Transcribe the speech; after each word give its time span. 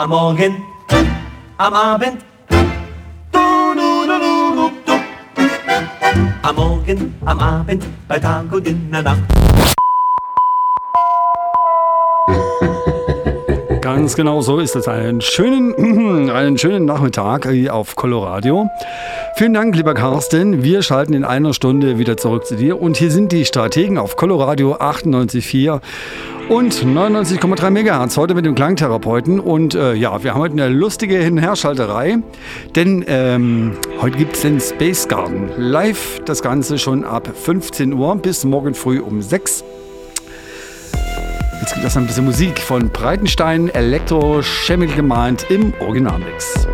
Am 0.00 0.08
Morgen, 0.08 0.62
am 1.58 1.74
Abend. 1.74 2.24
Am 6.40 6.56
Morgen, 6.56 7.14
am 7.26 7.38
Abend, 7.38 7.84
bei 8.08 8.18
Tag 8.18 8.50
und 8.50 8.66
in 8.66 8.90
der 8.90 9.02
Nacht. 9.02 9.20
Ganz 13.92 14.14
genau 14.14 14.40
so 14.40 14.60
ist 14.60 14.76
es. 14.76 14.86
Einen 14.86 15.20
schönen, 15.20 16.30
einen 16.30 16.56
schönen 16.56 16.84
Nachmittag 16.84 17.48
auf 17.70 17.96
Coloradio. 17.96 18.70
Vielen 19.34 19.52
Dank, 19.52 19.74
lieber 19.74 19.94
Carsten. 19.94 20.62
Wir 20.62 20.82
schalten 20.82 21.12
in 21.12 21.24
einer 21.24 21.54
Stunde 21.54 21.98
wieder 21.98 22.16
zurück 22.16 22.46
zu 22.46 22.54
dir. 22.54 22.80
Und 22.80 22.96
hier 22.96 23.10
sind 23.10 23.32
die 23.32 23.44
Strategen 23.44 23.98
auf 23.98 24.14
Coloradio 24.14 24.76
98,4 24.76 25.80
und 26.48 26.72
99,3 26.72 27.70
MHz. 27.70 28.16
Heute 28.16 28.36
mit 28.36 28.46
dem 28.46 28.54
Klangtherapeuten. 28.54 29.40
Und 29.40 29.74
äh, 29.74 29.94
ja, 29.94 30.22
wir 30.22 30.34
haben 30.34 30.40
heute 30.40 30.52
eine 30.52 30.68
lustige 30.68 31.18
Hin- 31.18 31.32
und 31.32 31.38
Herschalterei. 31.38 32.18
Denn 32.76 33.04
ähm, 33.08 33.72
heute 34.00 34.16
gibt 34.18 34.36
es 34.36 34.42
den 34.42 34.60
Space 34.60 35.08
Garden. 35.08 35.50
Live 35.56 36.20
das 36.26 36.42
Ganze 36.42 36.78
schon 36.78 37.04
ab 37.04 37.28
15 37.34 37.92
Uhr 37.92 38.14
bis 38.14 38.44
morgen 38.44 38.74
früh 38.74 39.00
um 39.00 39.20
6 39.20 39.62
Uhr. 39.62 39.89
Jetzt 41.70 41.76
gibt 41.76 41.86
es 41.86 41.96
ein 41.96 42.06
bisschen 42.08 42.24
Musik 42.24 42.58
von 42.58 42.88
Breitenstein, 42.88 43.68
Elektro 43.68 44.40
Chemical 44.42 44.96
gemeint 44.96 45.46
im 45.50 45.72
Originalmix. 45.78 46.66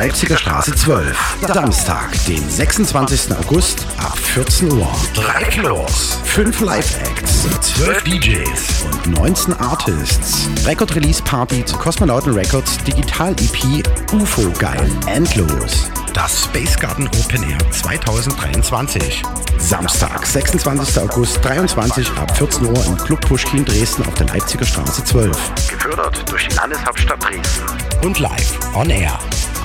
Leipziger 0.00 0.38
Straße 0.38 0.74
12. 0.74 1.36
Samstag, 1.46 2.08
den 2.24 2.48
26. 2.48 3.36
August 3.36 3.86
ab 3.98 4.16
14 4.16 4.72
Uhr. 4.72 4.88
Drei 5.12 5.44
Floors, 5.50 6.16
fünf 6.24 6.58
Live-Acts, 6.62 7.46
12 7.74 8.04
DJs 8.04 8.84
und 8.90 9.18
19 9.18 9.52
Artists. 9.60 10.48
Record-Release-Party 10.64 11.66
zu 11.66 11.76
Kosmonauten 11.76 12.32
Records 12.32 12.78
Digital-EP 12.78 13.86
UFO 14.14 14.50
Geil 14.58 14.90
Endlos. 15.04 15.90
Das 16.14 16.44
Space 16.44 16.78
Garden 16.78 17.06
Open 17.08 17.42
Air 17.42 17.58
2023. 17.70 19.22
Samstag, 19.58 20.24
26. 20.24 20.98
August 21.02 21.44
23 21.44 22.10
ab 22.12 22.34
14 22.38 22.64
Uhr 22.64 22.86
im 22.86 22.96
Club 22.96 23.20
Pushkin 23.20 23.66
Dresden 23.66 24.06
auf 24.06 24.14
der 24.14 24.28
Leipziger 24.28 24.64
Straße 24.64 25.04
12. 25.04 25.36
Gefördert 25.68 26.24
durch 26.30 26.48
die 26.48 26.56
Landeshauptstadt 26.56 27.22
Dresden. 27.22 27.66
Und 28.02 28.18
live 28.18 28.58
on 28.74 28.88
air 28.88 29.18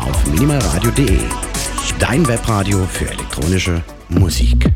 auf 0.05 0.25
minimalradio.de. 0.27 1.19
Dein 1.99 2.27
Webradio 2.27 2.85
für 2.85 3.09
elektronische 3.09 3.83
Musik. 4.09 4.71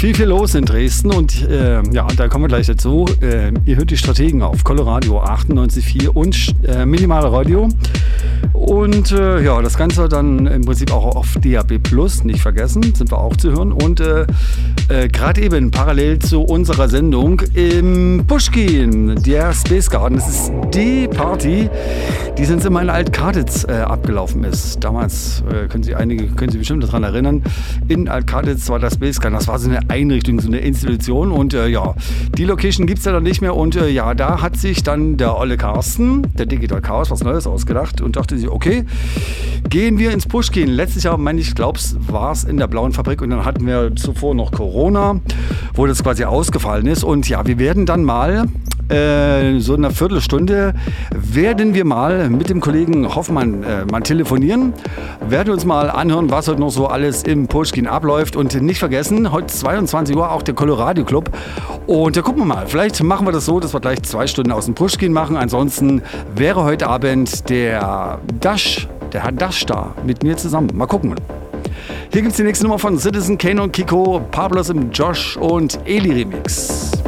Viel, 0.00 0.14
viel 0.14 0.28
los 0.28 0.54
in 0.54 0.64
Dresden 0.64 1.12
und 1.12 1.46
äh, 1.46 1.82
ja, 1.92 2.06
da 2.16 2.26
kommen 2.28 2.44
wir 2.44 2.48
gleich 2.48 2.66
dazu. 2.66 3.04
Äh, 3.20 3.52
ihr 3.66 3.76
hört 3.76 3.90
die 3.90 3.98
Strategen 3.98 4.40
auf 4.40 4.64
Coloradio 4.64 5.20
98.4 5.20 6.08
und 6.08 6.54
äh, 6.66 6.86
Minimale 6.86 7.30
Radio. 7.30 7.68
Und 8.54 9.12
äh, 9.12 9.42
ja, 9.42 9.60
das 9.60 9.76
Ganze 9.76 10.08
dann 10.08 10.46
im 10.46 10.64
Prinzip 10.64 10.90
auch 10.90 11.16
auf 11.16 11.36
DAB 11.42 11.82
Plus, 11.82 12.24
nicht 12.24 12.40
vergessen, 12.40 12.82
sind 12.94 13.10
wir 13.10 13.18
auch 13.18 13.36
zu 13.36 13.50
hören. 13.50 13.72
Und 13.72 14.00
äh, 14.00 14.26
äh, 14.88 15.08
gerade 15.08 15.42
eben 15.42 15.70
parallel 15.70 16.18
zu 16.18 16.40
unserer 16.44 16.88
Sendung 16.88 17.42
im 17.52 18.24
Pushkin, 18.26 19.22
der 19.22 19.52
Space 19.52 19.90
Garden. 19.90 20.16
Das 20.16 20.28
ist 20.30 20.52
die 20.72 21.08
Party, 21.08 21.68
die 22.40 22.46
sonst 22.46 22.64
immer 22.64 22.80
in 22.80 22.88
Altkaditz 22.88 23.66
äh, 23.68 23.72
abgelaufen 23.72 24.44
ist. 24.44 24.82
Damals 24.82 25.44
äh, 25.50 25.68
können 25.68 25.82
Sie 25.82 25.94
einige 25.94 26.26
können 26.28 26.50
Sie 26.50 26.56
bestimmt 26.56 26.82
daran 26.82 27.04
erinnern. 27.04 27.42
In 27.86 28.08
Altkaditz 28.08 28.66
war 28.70 28.78
das 28.78 28.98
Garden. 28.98 29.34
Das 29.34 29.46
war 29.46 29.58
so 29.58 29.68
eine 29.68 29.90
Einrichtung, 29.90 30.40
so 30.40 30.48
eine 30.48 30.60
Institution. 30.60 31.32
Und 31.32 31.52
äh, 31.52 31.68
ja, 31.68 31.94
die 32.38 32.46
Location 32.46 32.86
gibt 32.86 33.00
es 33.00 33.04
ja 33.04 33.12
dann 33.12 33.24
nicht 33.24 33.42
mehr. 33.42 33.54
Und 33.54 33.76
äh, 33.76 33.90
ja, 33.90 34.14
da 34.14 34.40
hat 34.40 34.56
sich 34.56 34.82
dann 34.82 35.18
der 35.18 35.36
Olle 35.36 35.58
Carsten, 35.58 36.28
der 36.34 36.46
Digital 36.46 36.80
Chaos, 36.80 37.10
was 37.10 37.22
Neues 37.22 37.46
ausgedacht 37.46 38.00
und 38.00 38.16
dachte 38.16 38.38
sich, 38.38 38.48
okay, 38.48 38.86
gehen 39.68 39.98
wir 39.98 40.10
ins 40.10 40.26
Pushkin. 40.26 40.68
Letztes 40.68 41.02
Jahr, 41.02 41.18
meine 41.18 41.42
ich, 41.42 41.54
glaub's, 41.54 41.96
war 42.08 42.32
es 42.32 42.44
in 42.44 42.56
der 42.56 42.68
Blauen 42.68 42.92
Fabrik 42.92 43.20
und 43.20 43.28
dann 43.28 43.44
hatten 43.44 43.66
wir 43.66 43.94
zuvor 43.96 44.34
noch 44.34 44.50
Corona, 44.50 45.20
wo 45.74 45.86
das 45.86 46.02
quasi 46.02 46.24
ausgefallen 46.24 46.86
ist. 46.86 47.04
Und 47.04 47.28
ja, 47.28 47.46
wir 47.46 47.58
werden 47.58 47.84
dann 47.84 48.02
mal 48.02 48.46
äh, 48.90 49.60
so 49.60 49.74
in 49.74 49.84
einer 49.84 49.94
Viertelstunde 49.94 50.74
werden 51.14 51.74
wir 51.74 51.84
mal 51.84 52.28
mit 52.28 52.50
dem 52.50 52.60
Kollegen 52.60 53.14
Hoffmann 53.14 53.62
äh, 53.62 53.84
mal 53.84 54.00
telefonieren, 54.00 54.72
werden 55.28 55.52
uns 55.52 55.64
mal 55.64 55.90
anhören, 55.90 56.30
was 56.30 56.48
heute 56.48 56.60
noch 56.60 56.70
so 56.70 56.86
alles 56.86 57.22
im 57.22 57.46
Pushkin 57.46 57.86
abläuft. 57.86 58.36
Und 58.36 58.60
nicht 58.60 58.78
vergessen, 58.78 59.30
heute 59.32 59.46
22 59.46 60.16
Uhr 60.16 60.30
auch 60.30 60.42
der 60.42 60.54
Colorado 60.54 61.04
Club. 61.04 61.30
Und 61.86 62.16
da 62.16 62.22
gucken 62.22 62.42
wir 62.42 62.46
mal, 62.46 62.66
vielleicht 62.66 63.02
machen 63.02 63.26
wir 63.26 63.32
das 63.32 63.46
so, 63.46 63.60
dass 63.60 63.72
wir 63.72 63.80
gleich 63.80 64.02
zwei 64.02 64.26
Stunden 64.26 64.52
aus 64.52 64.66
dem 64.66 64.74
Pushkin 64.74 65.12
machen, 65.12 65.36
ansonsten 65.36 66.02
wäre 66.34 66.64
heute 66.64 66.88
Abend 66.88 67.48
der 67.48 68.18
Dash, 68.40 68.88
der 69.12 69.24
Herr 69.24 69.32
Dash 69.32 69.64
da 69.66 69.94
mit 70.04 70.22
mir 70.22 70.36
zusammen, 70.36 70.70
mal 70.74 70.86
gucken. 70.86 71.14
Hier 72.12 72.22
gibt 72.22 72.32
es 72.32 72.36
die 72.36 72.42
nächste 72.42 72.64
Nummer 72.64 72.78
von 72.78 72.98
Citizen 72.98 73.38
Kane 73.38 73.62
und 73.62 73.72
Kiko, 73.72 74.20
Pablos 74.30 74.68
im 74.68 74.90
Josh 74.90 75.36
und 75.36 75.78
Eli 75.86 76.10
Remix. 76.10 76.99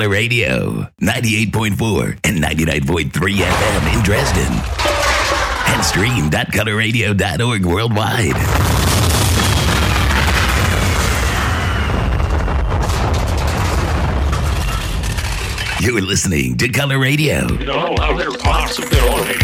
Color 0.00 0.12
Radio, 0.12 0.88
98.4 1.02 2.20
and 2.24 2.42
99.3 2.42 3.10
FM 3.10 3.94
in 3.94 4.02
Dresden. 4.02 4.50
And 5.66 5.84
stream.colorradio.org 5.84 7.66
worldwide. 7.66 8.36
You're 15.82 16.00
listening 16.00 16.56
to 16.56 16.70
Color 16.70 16.98
Radio. 16.98 17.46
No 17.46 17.94
other 17.96 18.30
possibility. 18.38 19.36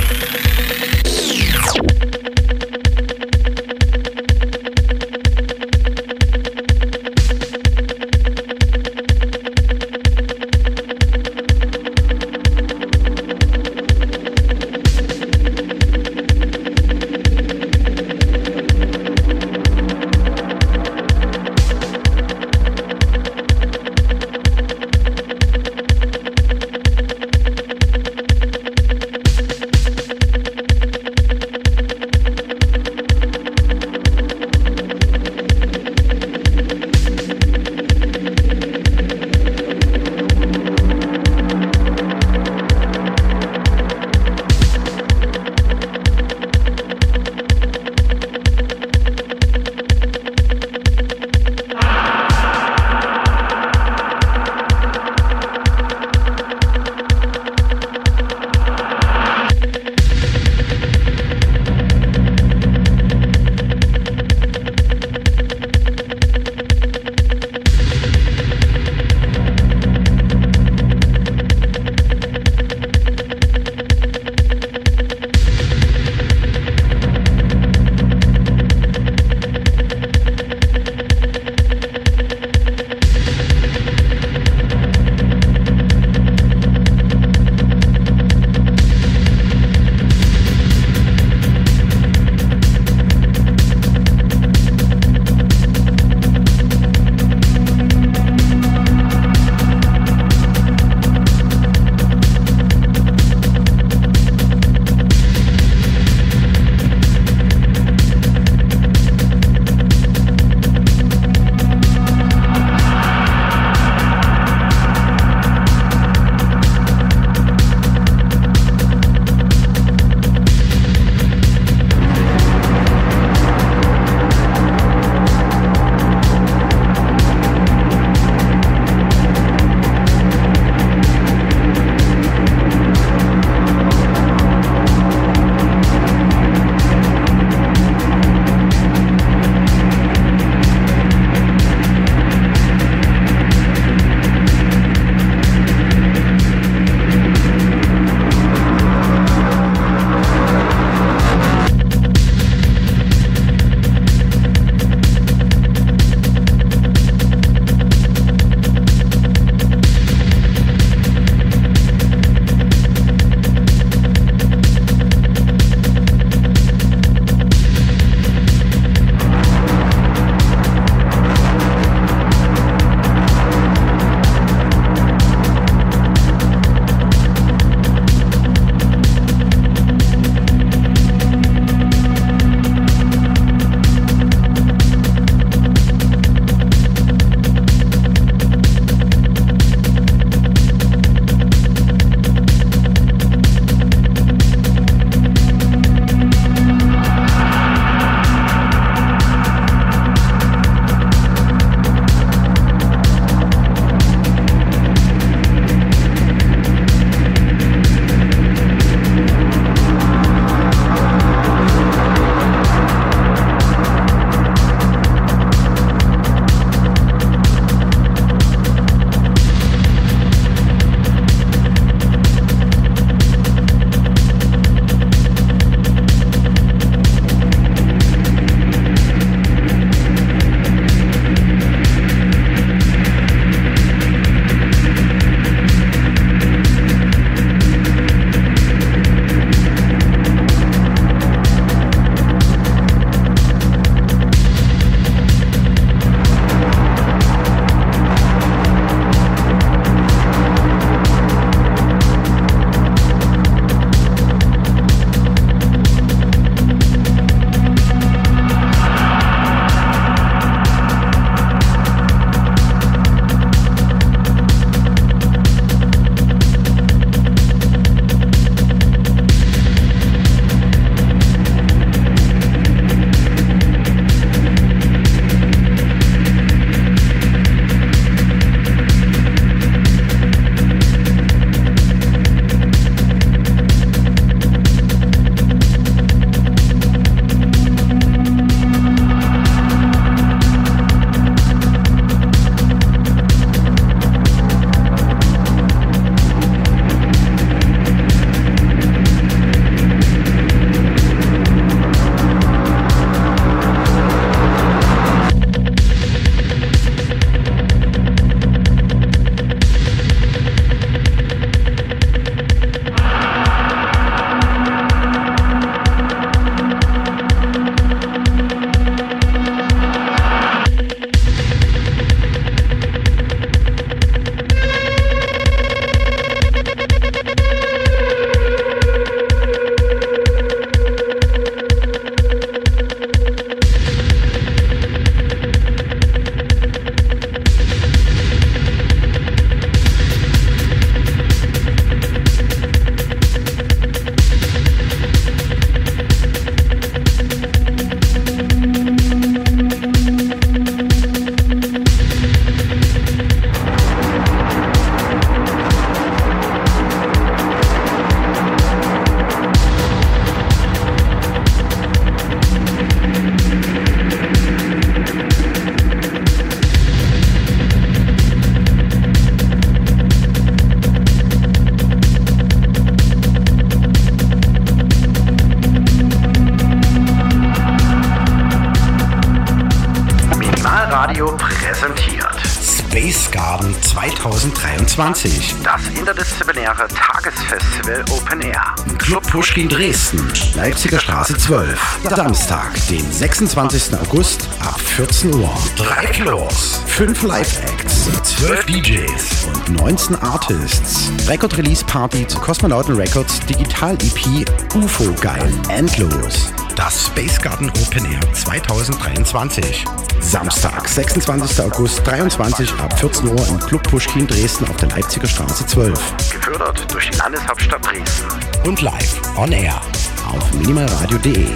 2023. 384.97 385.57
Das 385.63 385.87
interdisziplinäre 385.89 386.89
Tagesfestival 386.89 388.03
Open 388.11 388.41
Air. 388.41 388.75
Club 388.97 389.23
Pushkin 389.31 389.69
Dresden, 389.69 390.33
Leipziger 390.55 390.99
Straße 390.99 391.37
12. 391.37 391.79
Samstag, 392.09 392.73
den 392.89 393.13
26. 393.13 393.95
August 393.95 394.49
ab 394.61 394.81
14 394.81 395.35
Uhr. 395.35 395.55
Drei 395.77 396.07
Floors, 396.15 396.81
fünf 396.87 397.23
Live-Acts, 397.23 398.09
12 398.23 398.65
DJs 398.65 399.45
und 399.45 399.69
19 399.81 400.17
Artists. 400.17 401.11
Record-Release-Party 401.29 402.27
zu 402.27 402.39
Kosmonauten 402.39 402.97
Records 402.97 403.41
Digital-EP 403.41 404.49
UFO 404.77 405.13
Geil 405.21 405.53
Endlos. 405.69 406.51
Das 406.75 407.07
Space 407.09 407.39
Garden 407.39 407.71
Open 407.83 408.11
Air 408.11 408.33
2023. 408.33 409.85
Samstag, 410.27 410.89
26. 410.89 411.61
August 411.65 412.05
23 412.05 412.73
ab 412.81 412.99
14 412.99 413.29
Uhr 413.29 413.49
im 413.49 413.61
Club 413.61 413.83
Pushkin 413.85 414.27
Dresden 414.27 414.69
auf 414.69 414.77
der 414.77 414.89
Leipziger 414.89 415.29
Straße 415.29 415.65
12. 415.67 415.93
Gefördert 416.33 416.93
durch 416.93 417.09
die 417.11 417.17
Landeshauptstadt 417.17 417.87
Dresden. 417.87 418.27
und 418.67 418.83
live 418.83 419.21
on 419.37 419.53
air 419.53 419.81
auf 420.29 420.53
minimalradio.de. 420.55 421.47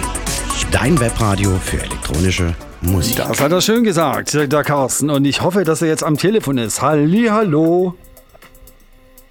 Dein 0.71 0.97
Webradio 1.01 1.51
für 1.61 1.81
elektronische 1.81 2.55
Musik. 2.79 3.17
Das 3.17 3.41
hat 3.41 3.51
er 3.51 3.59
schön 3.59 3.83
gesagt, 3.83 4.33
der 4.33 4.63
Carsten. 4.63 5.09
Und 5.09 5.25
ich 5.25 5.41
hoffe, 5.41 5.65
dass 5.65 5.81
er 5.81 5.89
jetzt 5.89 6.05
am 6.05 6.17
Telefon 6.17 6.57
ist. 6.57 6.81
Halli, 6.81 7.27
hallo. 7.29 7.95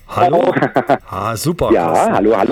Hallo. 0.07 0.53
Ah, 1.09 1.35
super. 1.35 1.72
Ja, 1.72 1.87
Carsten. 1.87 2.14
hallo, 2.14 2.37
hallo. 2.37 2.49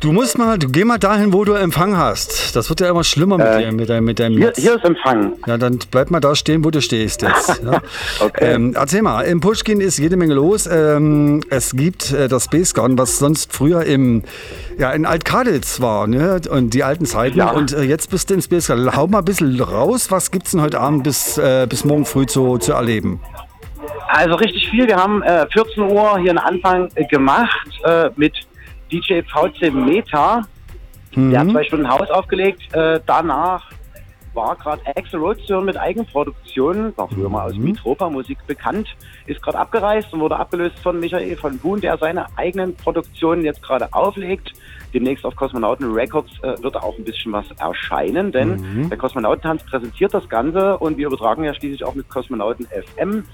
Du 0.00 0.12
musst 0.12 0.38
mal, 0.38 0.58
du 0.58 0.68
geh 0.68 0.84
mal 0.84 0.98
dahin, 0.98 1.32
wo 1.32 1.44
du 1.44 1.54
Empfang 1.54 1.96
hast. 1.96 2.54
Das 2.54 2.68
wird 2.68 2.78
ja 2.80 2.88
immer 2.88 3.02
schlimmer 3.02 3.36
mit, 3.36 3.46
dir, 3.48 3.72
mit 3.72 3.88
deinem, 3.88 4.04
mit 4.04 4.20
deinem 4.20 4.36
Hier, 4.36 4.46
Netz. 4.46 4.58
hier 4.60 4.76
ist 4.76 4.84
Empfang. 4.84 5.32
Ja, 5.46 5.58
dann 5.58 5.80
bleib 5.90 6.12
mal 6.12 6.20
da 6.20 6.36
stehen, 6.36 6.64
wo 6.64 6.70
du 6.70 6.80
stehst 6.80 7.22
jetzt. 7.22 7.60
Ja. 7.68 7.80
Okay. 8.20 8.54
ähm, 8.54 8.74
erzähl 8.76 9.02
mal, 9.02 9.22
im 9.22 9.40
Pushkin 9.40 9.80
ist 9.80 9.98
jede 9.98 10.16
Menge 10.16 10.34
los. 10.34 10.68
Ähm, 10.70 11.40
es 11.50 11.72
gibt 11.74 12.12
äh, 12.12 12.28
das 12.28 12.44
Space 12.44 12.72
Garden, 12.74 12.96
was 12.96 13.18
sonst 13.18 13.52
früher 13.52 13.84
im, 13.84 14.22
ja, 14.78 14.92
in 14.92 15.04
Altkaditz 15.04 15.80
war, 15.80 16.06
ne? 16.06 16.40
Und 16.48 16.74
die 16.74 16.84
alten 16.84 17.04
Zeiten. 17.04 17.38
Ja. 17.38 17.50
Und 17.50 17.72
äh, 17.72 17.82
jetzt 17.82 18.10
bist 18.10 18.30
du 18.30 18.34
im 18.34 18.40
Space 18.40 18.68
Garden. 18.68 18.94
Hau 18.94 19.08
mal 19.08 19.18
ein 19.18 19.24
bisschen 19.24 19.60
raus. 19.60 20.10
Was 20.10 20.30
gibt's 20.30 20.52
denn 20.52 20.60
heute 20.60 20.78
Abend 20.80 21.02
bis, 21.02 21.36
äh, 21.38 21.66
bis 21.68 21.84
morgen 21.84 22.04
früh 22.04 22.26
zu, 22.26 22.58
zu 22.58 22.72
erleben? 22.72 23.20
Also 24.08 24.36
richtig 24.36 24.70
viel. 24.70 24.86
Wir 24.86 24.96
haben 24.96 25.22
äh, 25.22 25.46
14 25.52 25.82
Uhr 25.82 26.18
hier 26.20 26.30
einen 26.30 26.38
Anfang 26.38 26.88
äh, 26.94 27.04
gemacht 27.06 27.68
äh, 27.84 28.10
mit 28.16 28.34
DJ 28.90 29.22
VC 29.22 29.72
Meta. 29.72 30.42
Der 31.14 31.40
hat 31.40 31.50
zwei 31.50 31.64
Stunden 31.64 31.88
Haus 31.88 32.10
aufgelegt. 32.10 32.72
Äh, 32.74 33.00
danach 33.06 33.70
war 34.34 34.54
gerade 34.56 34.82
Axel 34.94 35.18
Rhodes 35.18 35.44
zu 35.46 35.54
hören 35.54 35.64
mit 35.64 35.76
Eigenproduktionen. 35.76 36.96
War 36.96 37.08
früher 37.08 37.28
mal 37.28 37.46
aus 37.46 37.56
Mitropa-Musik 37.56 38.38
bekannt. 38.46 38.88
Ist 39.26 39.42
gerade 39.42 39.58
abgereist 39.58 40.12
und 40.12 40.20
wurde 40.20 40.36
abgelöst 40.36 40.78
von 40.78 41.00
Michael 41.00 41.36
von 41.36 41.58
Buhn, 41.58 41.80
der 41.80 41.98
seine 41.98 42.26
eigenen 42.36 42.76
Produktionen 42.76 43.44
jetzt 43.44 43.62
gerade 43.62 43.92
auflegt. 43.92 44.52
Demnächst 44.94 45.24
auf 45.24 45.34
Kosmonauten 45.34 45.92
Records 45.92 46.30
äh, 46.42 46.62
wird 46.62 46.76
auch 46.76 46.96
ein 46.96 47.04
bisschen 47.04 47.32
was 47.32 47.46
erscheinen, 47.58 48.32
denn 48.32 48.88
der 48.88 48.96
Kosmonautentanz 48.96 49.64
präsentiert 49.64 50.14
das 50.14 50.28
Ganze 50.28 50.78
und 50.78 50.96
wir 50.96 51.08
übertragen 51.08 51.44
ja 51.44 51.52
schließlich 51.52 51.84
auch 51.84 51.94
mit 51.94 52.08
Kosmonauten 52.08 52.66
FM. 52.66 53.24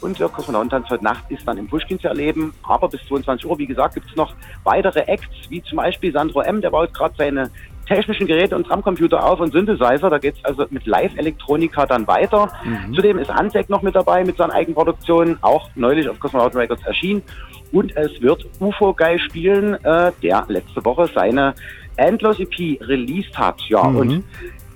Und 0.00 0.18
der 0.18 0.28
Kosmonautentanz 0.28 0.90
heute 0.90 1.04
Nacht 1.04 1.24
ist 1.30 1.46
dann 1.46 1.58
im 1.58 1.66
Pushkin 1.66 1.98
zu 1.98 2.08
erleben. 2.08 2.52
Aber 2.62 2.88
bis 2.88 3.00
22 3.08 3.46
Uhr, 3.46 3.58
wie 3.58 3.66
gesagt, 3.66 3.94
gibt 3.94 4.08
es 4.08 4.16
noch 4.16 4.34
weitere 4.64 5.00
Acts, 5.00 5.48
wie 5.48 5.62
zum 5.62 5.76
Beispiel 5.76 6.12
Sandro 6.12 6.42
M., 6.42 6.60
der 6.60 6.70
baut 6.70 6.92
gerade 6.92 7.14
seine 7.16 7.50
technischen 7.86 8.26
Geräte 8.26 8.56
und 8.56 8.68
Drumcomputer 8.68 9.24
auf 9.24 9.40
und 9.40 9.52
Synthesizer. 9.52 10.10
Da 10.10 10.18
geht 10.18 10.36
es 10.36 10.44
also 10.44 10.66
mit 10.70 10.86
Live-Elektronika 10.86 11.86
dann 11.86 12.06
weiter. 12.06 12.50
Zudem 12.94 13.18
ist 13.18 13.30
Antec 13.30 13.68
noch 13.68 13.82
mit 13.82 13.94
dabei 13.94 14.24
mit 14.24 14.36
seinen 14.36 14.50
Eigenproduktionen, 14.50 15.38
auch 15.42 15.68
neulich 15.74 16.08
auf 16.08 16.18
Cosmonauten 16.18 16.58
Records 16.58 16.84
erschienen. 16.86 17.22
Und 17.72 17.96
es 17.96 18.20
wird 18.22 18.46
UFO 18.60 18.94
Guy 18.94 19.18
spielen, 19.18 19.74
äh, 19.84 20.12
der 20.22 20.44
letzte 20.48 20.84
Woche 20.84 21.10
seine 21.14 21.54
Endless 21.96 22.38
EP 22.38 22.80
released 22.82 23.36
hat. 23.36 23.60
Ja, 23.68 23.80
und 23.80 24.24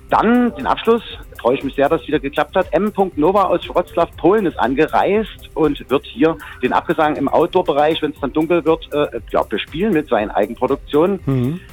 dann 0.09 0.53
den 0.55 0.67
Abschluss, 0.67 1.03
freue 1.39 1.55
ich 1.55 1.63
mich 1.63 1.75
sehr, 1.75 1.89
dass 1.89 2.01
es 2.01 2.07
wieder 2.07 2.19
geklappt 2.19 2.55
hat. 2.55 2.67
M. 2.71 2.91
Nova 3.15 3.43
aus 3.43 3.67
Wroclaw, 3.69 4.11
Polen 4.17 4.45
ist 4.45 4.59
angereist 4.59 5.49
und 5.53 5.89
wird 5.89 6.05
hier 6.05 6.37
den 6.61 6.73
Abgesang 6.73 7.15
im 7.15 7.27
Outdoor-Bereich, 7.27 8.01
wenn 8.01 8.11
es 8.11 8.19
dann 8.19 8.33
dunkel 8.33 8.65
wird, 8.65 8.93
äh, 8.93 9.19
ja, 9.31 9.43
bespielen 9.43 9.93
mit 9.93 10.09
seinen 10.09 10.31
Eigenproduktionen. 10.31 11.19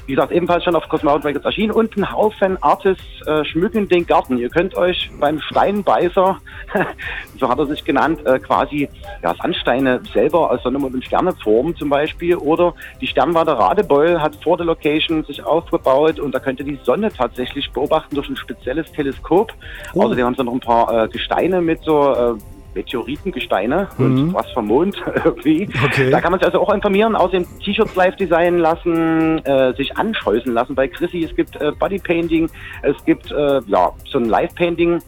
Wie 0.06 0.14
gesagt, 0.14 0.32
ebenfalls 0.32 0.64
schon 0.64 0.76
auf 0.76 0.88
Cosmonaut 0.88 1.24
Records 1.24 1.44
erschienen 1.44 1.72
und 1.72 1.96
ein 1.96 2.12
Haufen 2.12 2.62
Artists 2.62 3.04
äh, 3.26 3.44
schmücken 3.44 3.88
den 3.88 4.06
Garten. 4.06 4.38
Ihr 4.38 4.48
könnt 4.48 4.76
euch 4.76 5.10
beim 5.18 5.40
Steinbeißer, 5.40 6.38
so 7.38 7.48
hat 7.48 7.58
er 7.58 7.66
sich 7.66 7.84
genannt, 7.84 8.24
äh, 8.24 8.38
quasi 8.38 8.88
ja, 9.22 9.34
Sandsteine 9.34 10.00
selber 10.12 10.50
aus 10.50 10.62
Sonne, 10.62 10.78
und 10.78 11.04
Sterne 11.04 11.32
formen 11.42 11.74
zum 11.76 11.88
Beispiel. 11.88 12.36
Oder 12.36 12.74
die 13.00 13.06
Sternwarte 13.06 13.58
Radebeul 13.58 14.20
hat 14.20 14.36
vor 14.42 14.56
der 14.56 14.66
Location 14.66 15.24
sich 15.24 15.44
aufgebaut 15.44 16.20
und 16.20 16.34
da 16.34 16.38
könnt 16.38 16.60
ihr 16.60 16.66
die 16.66 16.78
Sonne 16.84 17.10
tatsächlich 17.10 17.70
beobachten 17.72 18.14
durch 18.14 18.25
ein 18.28 18.36
spezielles 18.36 18.90
Teleskop. 18.92 19.52
Außerdem 19.94 20.26
haben 20.26 20.34
sie 20.34 20.44
noch 20.44 20.52
ein 20.52 20.60
paar 20.60 21.04
äh, 21.04 21.08
Gesteine 21.08 21.60
mit 21.60 21.82
so 21.82 22.12
äh, 22.12 22.34
Meteoritengesteine 22.76 23.88
und 23.98 24.34
was 24.34 24.50
vom 24.52 24.66
Mond 24.66 24.96
irgendwie. 25.24 25.68
Okay. 25.84 26.10
Da 26.10 26.20
kann 26.20 26.30
man 26.30 26.38
sich 26.38 26.46
also 26.46 26.60
auch 26.60 26.72
informieren, 26.72 27.16
außerdem 27.16 27.46
T-Shirts 27.64 27.94
live 27.96 28.16
designen 28.16 28.58
lassen, 28.58 29.38
äh, 29.44 29.74
sich 29.74 29.96
anscheußen 29.96 30.52
lassen 30.52 30.74
bei 30.74 30.86
Chrissy. 30.86 31.24
Es 31.24 31.34
gibt 31.34 31.56
äh, 31.56 31.72
Bodypainting, 31.72 32.48
es 32.82 33.04
gibt 33.04 33.32
äh, 33.32 33.60
ja 33.66 33.92
so 34.10 34.18
ein 34.18 34.26
Live-Painting 34.26 35.00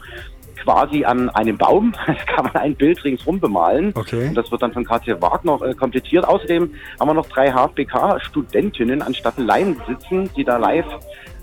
quasi 0.63 1.05
an 1.05 1.31
einem 1.31 1.57
Baum. 1.57 1.95
Da 2.07 2.15
kann 2.15 2.45
man 2.47 2.57
ein 2.57 2.75
Bild 2.75 3.05
ringsrum 3.05 3.39
bemalen. 3.39 3.93
Okay. 3.95 4.29
Und 4.29 4.35
das 4.35 4.51
wird 4.51 4.63
dann 4.63 4.73
von 4.73 4.85
Katja 4.85 5.21
Wagner 5.21 5.61
äh, 5.63 5.75
komplettiert. 5.75 6.27
Außerdem 6.27 6.71
haben 6.99 7.09
wir 7.09 7.15
noch 7.15 7.29
drei 7.29 7.53
HFBK-Studentinnen 7.53 9.03
an 9.03 9.15
Staffeleien 9.15 9.81
sitzen, 9.87 10.31
die 10.37 10.45
da 10.45 10.57
live 10.57 10.87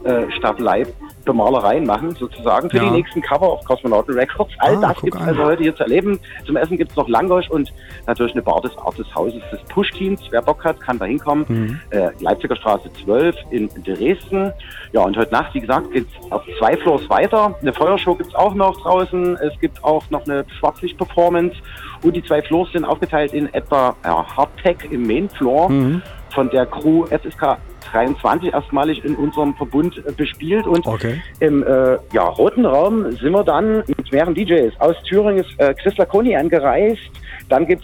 äh, 0.06 0.32
Staffelei 0.38 0.86
Bemalereien 1.26 1.86
machen, 1.88 2.12
sozusagen, 2.16 2.70
für 2.70 2.78
Ja. 2.78 2.84
die 2.84 2.92
nächsten 2.92 3.20
Cover 3.22 3.48
auf 3.48 3.66
Kosmonauten 3.66 4.14
Records. 4.14 4.54
All 4.60 4.76
Ah, 4.78 4.90
das 4.94 5.02
gibt 5.02 5.16
es 5.16 5.22
also 5.28 5.44
heute 5.44 5.64
hier 5.64 5.76
zu 5.76 5.82
erleben. 5.84 6.20
Zum 6.46 6.56
Essen 6.56 6.78
gibt 6.78 6.92
es 6.92 6.98
noch 6.98 7.10
Langosch 7.10 7.50
und 7.50 7.74
natürlich 8.06 8.34
eine 8.34 8.44
Bar 8.44 8.62
des 8.62 8.78
Art 8.78 8.96
des 9.00 9.08
Hauses 9.16 9.42
des 9.52 9.60
Pushkins. 9.64 10.22
Wer 10.30 10.44
Bock 10.44 10.64
hat, 10.64 10.80
kann 10.80 11.00
da 11.00 11.06
hinkommen. 11.06 11.46
Mhm. 11.48 11.80
Äh, 11.90 12.10
Leipziger 12.20 12.56
Straße 12.56 12.90
12 13.04 13.36
in 13.50 13.70
Dresden. 13.84 14.54
Ja, 14.92 15.02
und 15.02 15.18
heute 15.18 15.32
Nacht, 15.32 15.54
wie 15.56 15.62
gesagt, 15.62 15.92
geht 15.92 16.06
es 16.24 16.32
auf 16.32 16.44
zwei 16.60 16.78
Floors 16.78 17.10
weiter. 17.10 17.56
Eine 17.60 17.74
Feuershow 17.74 18.14
gibt 18.14 18.30
es 18.30 18.36
auch 18.36 18.54
noch 18.54 18.80
draußen. 18.82 19.36
Es 19.38 19.60
gibt 19.60 19.84
auch 19.84 20.04
noch 20.12 20.26
eine 20.28 20.46
Schwarzlicht-Performance. 20.60 21.56
Und 22.04 22.16
die 22.16 22.24
zwei 22.24 22.44
Floors 22.44 22.72
sind 22.72 22.86
aufgeteilt 22.86 23.34
in 23.34 23.52
etwa 23.54 23.96
ja, 24.04 24.24
Hardtech 24.38 24.78
im 24.92 25.08
Main 25.08 25.28
Floor 25.30 25.70
Mhm. 25.70 26.02
von 26.30 26.50
der 26.52 26.68
Crew 26.68 27.06
FSK 27.08 27.58
23 27.92 28.54
erstmalig 28.54 29.04
in 29.04 29.16
unserem 29.16 29.56
Verbund 29.56 29.98
äh, 30.06 30.12
bespielt. 30.12 30.68
Und 30.68 30.86
Okay. 30.86 31.22
im 31.40 31.64
äh, 31.64 31.98
ja, 32.14 32.24
roten 32.24 32.66
Raum 32.66 33.12
sind 33.14 33.32
wir 33.32 33.44
dann 33.44 33.78
mit 33.88 34.12
mehreren 34.12 34.36
DJs. 34.36 34.74
Aus 34.80 34.96
Thüringen 35.04 35.44
ist 35.44 35.60
äh, 35.60 35.74
Chris 35.74 35.98
Laconi 35.98 36.36
angereist. 36.36 37.02
Dann 37.50 37.66
gibt 37.66 37.84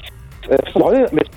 es 0.49 0.49
äh, 0.75 1.07
mit 1.11 1.29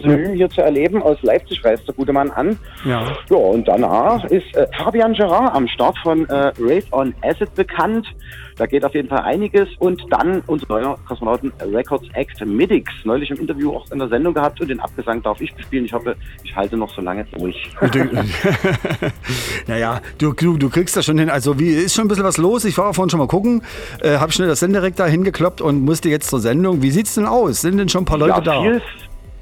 Synonym 0.00 0.34
hier 0.34 0.48
zu 0.48 0.62
erleben. 0.62 1.02
Aus 1.02 1.20
Leipzig 1.22 1.64
reist 1.64 1.86
der 1.86 1.94
gute 1.94 2.12
Mann 2.12 2.30
an. 2.30 2.58
Ja. 2.84 3.04
Ja, 3.30 3.36
und 3.36 3.66
danach 3.66 4.24
ist 4.24 4.54
äh, 4.56 4.66
Fabian 4.76 5.12
Gerard 5.14 5.54
am 5.54 5.68
Start 5.68 5.96
von 6.02 6.28
äh, 6.28 6.52
Rave 6.58 6.84
on 6.92 7.14
Acid 7.22 7.54
bekannt. 7.54 8.06
Da 8.58 8.66
geht 8.66 8.84
auf 8.84 8.94
jeden 8.94 9.08
Fall 9.08 9.20
einiges. 9.20 9.68
Und 9.78 10.02
dann 10.10 10.42
unser 10.46 10.66
neuer 10.68 10.98
Kosmonauten 11.06 11.52
Records 11.72 12.06
Act 12.14 12.44
Midix. 12.44 12.90
Neulich 13.04 13.30
im 13.30 13.38
Interview 13.38 13.72
auch 13.72 13.90
in 13.90 13.98
der 13.98 14.08
Sendung 14.08 14.34
gehabt 14.34 14.60
und 14.60 14.68
den 14.68 14.80
Abgesang 14.80 15.22
darf 15.22 15.40
ich 15.40 15.54
bespielen. 15.54 15.84
Ich 15.84 15.92
hoffe, 15.92 16.16
ich 16.42 16.54
halte 16.54 16.76
noch 16.76 16.92
so 16.94 17.00
lange 17.00 17.24
durch. 17.32 17.70
naja, 19.66 20.00
du, 20.18 20.32
du, 20.32 20.56
du 20.56 20.68
kriegst 20.68 20.96
das 20.96 21.04
schon 21.04 21.18
hin. 21.18 21.30
Also 21.30 21.58
wie 21.58 21.70
ist 21.70 21.94
schon 21.94 22.06
ein 22.06 22.08
bisschen 22.08 22.24
was 22.24 22.36
los. 22.36 22.64
Ich 22.64 22.76
war 22.76 22.92
vorhin 22.92 23.10
schon 23.10 23.20
mal 23.20 23.28
gucken, 23.28 23.62
äh, 24.02 24.18
habe 24.18 24.32
schnell 24.32 24.48
das 24.48 24.60
Sendereck 24.60 24.96
da 24.96 25.06
hingekloppt 25.06 25.60
und 25.60 25.82
musste 25.82 26.08
jetzt 26.08 26.28
zur 26.28 26.40
Sendung. 26.40 26.82
Wie 26.82 26.90
sieht's 26.90 27.14
denn 27.14 27.26
aus? 27.26 27.60
Sind 27.60 27.78
denn 27.78 27.88
schon 27.88 28.02
ein 28.02 28.06
paar 28.06 28.18
Leute 28.18 28.32
ja, 28.32 28.40
da? 28.40 28.62
viel, 28.62 28.82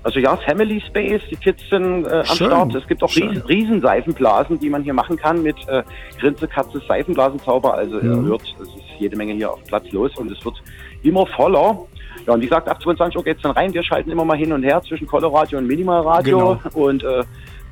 also 0.07 0.21
ja, 0.21 0.37
Family 0.37 0.81
Space, 0.87 1.21
die 1.29 1.35
Kids 1.35 1.61
sind 1.69 2.05
äh, 2.05 2.19
am 2.19 2.25
Schön, 2.27 2.47
Start. 2.47 2.75
Es 2.77 2.87
gibt 2.87 3.03
auch 3.03 3.17
riesen, 3.17 3.43
riesen 3.49 3.81
Seifenblasen, 3.81 4.61
die 4.61 4.71
man 4.71 4.85
hier 4.85 4.95
machen 4.95 5.17
kann 5.17 5.43
mit 5.43 5.57
äh, 5.67 5.83
Grinse, 6.21 6.47
Katze, 6.47 6.81
Seifenblasenzauber. 6.87 7.75
Also 7.75 7.99
ihr 7.99 8.15
hört, 8.15 8.43
es 8.43 8.69
ist 8.69 8.86
jede 8.99 9.17
Menge 9.17 9.35
hier 9.35 9.53
auf 9.53 9.63
Platz 9.65 9.91
los 9.93 10.17
und 10.17 10.31
es 10.31 10.45
wird 10.45 10.57
immer 11.03 11.27
voller. 11.27 11.79
Ja, 12.27 12.33
und 12.35 12.41
wie 12.41 12.47
gesagt, 12.47 12.69
ab 12.69 12.83
22 12.83 13.17
Uhr 13.17 13.25
geht's 13.25 13.43
dann 13.43 13.53
rein. 13.53 13.73
Wir 13.73 13.83
schalten 13.83 14.11
immer 14.11 14.25
mal 14.25 14.37
hin 14.37 14.53
und 14.53 14.63
her 14.63 14.83
zwischen 14.83 15.07
Coloradio 15.07 15.59
und 15.59 15.67
Minimalradio 15.67 16.39
Genau. 16.39 16.61
und 16.87 17.05
äh, 17.05 17.23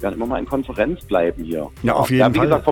werden 0.00 0.14
immer 0.14 0.26
mal 0.26 0.38
in 0.38 0.46
Konferenz 0.46 1.04
bleiben 1.06 1.42
hier. 1.44 1.68
Ja, 1.82 1.94
auf 1.94 2.10
jeden 2.10 2.32
wie 2.34 2.38
Fall. 2.38 2.46
gesagt, 2.46 2.64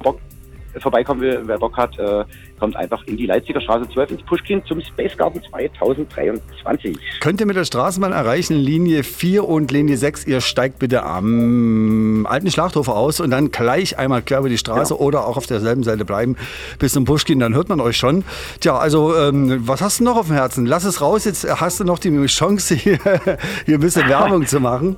vorbeikommen 0.80 1.20
will, 1.20 1.42
wer 1.44 1.58
Bock 1.58 1.76
hat, 1.76 1.98
äh, 1.98 2.24
kommt 2.58 2.76
einfach 2.76 3.02
in 3.06 3.16
die 3.16 3.26
Leipziger 3.26 3.60
Straße 3.60 3.88
12 3.92 4.12
ins 4.12 4.22
Pushkin 4.22 4.64
zum 4.64 4.80
Space 4.80 5.16
Garden 5.16 5.42
2023. 5.50 6.96
Könnt 7.20 7.40
ihr 7.40 7.46
mit 7.46 7.56
der 7.56 7.64
Straßenbahn 7.64 8.12
erreichen, 8.12 8.54
Linie 8.56 9.02
4 9.02 9.48
und 9.48 9.72
Linie 9.72 9.96
6, 9.96 10.26
ihr 10.26 10.40
steigt 10.40 10.78
bitte 10.78 11.02
am 11.04 12.26
alten 12.26 12.50
Schlachthof 12.50 12.88
aus 12.88 13.20
und 13.20 13.30
dann 13.30 13.50
gleich 13.50 13.98
einmal 13.98 14.22
quer 14.22 14.40
über 14.40 14.48
die 14.48 14.58
Straße 14.58 14.98
oder 14.98 15.26
auch 15.26 15.36
auf 15.36 15.46
derselben 15.46 15.82
Seite 15.82 16.04
bleiben 16.04 16.36
bis 16.78 16.92
zum 16.92 17.04
Pushkin, 17.04 17.38
dann 17.40 17.54
hört 17.54 17.68
man 17.68 17.80
euch 17.80 17.96
schon. 17.96 18.24
Tja, 18.60 18.78
also 18.78 19.16
ähm, 19.16 19.66
was 19.66 19.80
hast 19.80 20.00
du 20.00 20.04
noch 20.04 20.16
auf 20.16 20.26
dem 20.26 20.36
Herzen? 20.36 20.66
Lass 20.66 20.84
es 20.84 21.00
raus, 21.00 21.24
jetzt 21.24 21.46
hast 21.60 21.80
du 21.80 21.84
noch 21.84 21.98
die 21.98 22.26
Chance, 22.26 22.74
hier, 22.74 22.98
hier 23.66 23.74
ein 23.74 23.80
bisschen 23.80 24.08
Werbung 24.08 24.46
zu 24.46 24.60
machen. 24.60 24.96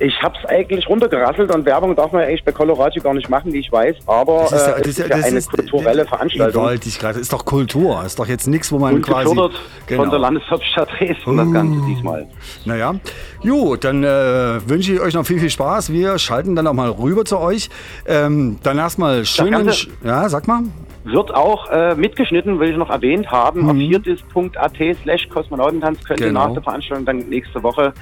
Ich 0.00 0.22
habe 0.22 0.36
es 0.42 0.48
eigentlich 0.48 0.88
runtergerasselt 0.88 1.52
und 1.52 1.64
Werbung 1.66 1.96
darf 1.96 2.12
man 2.12 2.22
ja 2.22 2.28
eigentlich 2.28 2.44
bei 2.44 2.52
Colorado 2.52 3.00
gar 3.00 3.14
nicht 3.14 3.28
machen, 3.28 3.52
wie 3.52 3.58
ich 3.58 3.72
weiß, 3.72 3.96
aber 4.06 4.46
Das 4.50 4.52
ist 4.52 4.66
ja- 4.66 4.72
äh, 4.72 4.78
das 4.78 4.80
es 4.80 4.86
ist 4.86 4.98
ja- 4.98 5.08
das 5.16 5.24
eine 5.26 5.38
ist- 5.38 5.50
kulturelle 5.50 6.04
Veranstaltung. 6.06 6.62
Wollte 6.62 6.88
ich 6.88 6.98
gerade. 6.98 7.18
Ist 7.18 7.32
doch 7.32 7.44
Kultur. 7.44 8.02
Ist 8.04 8.18
doch 8.18 8.26
jetzt 8.26 8.46
nichts, 8.46 8.70
wo 8.70 8.78
man 8.78 8.94
Und 8.94 9.02
quasi. 9.02 9.28
gefördert 9.30 9.60
Genau. 9.86 10.02
von 10.02 10.10
der 10.10 10.18
Landeshauptstadt 10.20 10.88
Dresden, 10.98 11.36
das 11.36 11.52
Ganze 11.52 11.80
diesmal. 11.86 12.26
Naja, 12.64 12.94
gut, 13.42 13.82
dann 13.84 14.04
äh, 14.04 14.68
wünsche 14.68 14.92
ich 14.94 15.00
euch 15.00 15.14
noch 15.14 15.26
viel, 15.26 15.40
viel 15.40 15.50
Spaß. 15.50 15.92
Wir 15.92 16.18
schalten 16.18 16.54
dann 16.54 16.66
auch 16.66 16.74
mal 16.74 16.90
rüber 16.90 17.24
zu 17.24 17.38
euch. 17.38 17.68
Ähm, 18.06 18.58
dann 18.62 18.78
erstmal 18.78 19.24
schönen. 19.24 19.68
Ja, 20.04 20.28
sag 20.28 20.46
mal. 20.46 20.62
Wird 21.04 21.34
auch 21.34 21.70
äh, 21.70 21.94
mitgeschnitten, 21.94 22.60
will 22.60 22.70
ich 22.70 22.76
noch 22.76 22.90
erwähnt 22.90 23.30
haben, 23.30 23.68
auf 23.70 23.76
viertes.at 23.76 24.76
slash 25.02 25.28
Kosmonautentanz 25.28 26.04
könnt 26.04 26.20
ihr 26.20 26.26
Mhm. 26.26 26.30
Genau. 26.30 26.46
nach 26.48 26.54
der 26.54 26.62
Veranstaltung 26.62 27.06
dann 27.06 27.18
nächste 27.30 27.62
Woche 27.62 27.92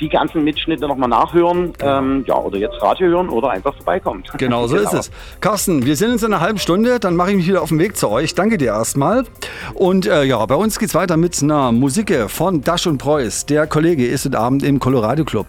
die 0.00 0.08
ganzen 0.08 0.42
Mitschnitte 0.44 0.88
nochmal 0.88 1.08
nachhören. 1.08 1.72
Ähm, 1.80 2.24
ja, 2.26 2.36
oder 2.36 2.58
jetzt 2.58 2.80
Radio 2.82 3.08
hören 3.08 3.28
oder 3.28 3.50
einfach 3.50 3.74
vorbeikommen. 3.76 4.24
Genau 4.38 4.66
so 4.66 4.76
ist 4.84 4.92
es. 4.92 5.10
Carsten, 5.40 5.84
wir 5.84 5.94
sind 5.96 6.12
uns 6.12 6.22
in 6.22 6.32
einer 6.32 6.40
halben 6.40 6.58
Stunde, 6.58 6.98
dann 7.00 7.14
mache 7.16 7.30
ich 7.30 7.36
mich 7.36 7.46
wieder 7.48 7.62
auf 7.62 7.68
den 7.68 7.78
Weg 7.78 7.96
zu 7.96 8.08
euch. 8.08 8.34
Danke 8.34 8.56
dir 8.58 8.68
erstmal. 8.68 9.24
Und 9.74 10.06
äh, 10.06 10.24
ja, 10.24 10.44
bei 10.46 10.54
uns 10.56 10.78
geht's 10.78 10.94
weiter 10.94 11.16
mit 11.16 11.40
einer 11.42 11.70
Musik 11.72 12.12
von 12.28 12.62
Dash 12.62 12.86
und 12.86 12.98
Preuß. 12.98 13.46
Der 13.46 13.66
Kollege 13.66 14.06
ist 14.06 14.24
heute 14.24 14.38
Abend 14.38 14.62
im 14.62 14.78
Colorado 14.80 15.24
Club. 15.24 15.46